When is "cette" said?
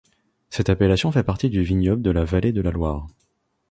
0.49-0.69